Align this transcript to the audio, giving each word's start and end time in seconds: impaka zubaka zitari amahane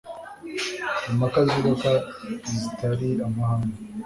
impaka 1.09 1.39
zubaka 1.49 1.91
zitari 2.57 3.09
amahane 3.27 3.73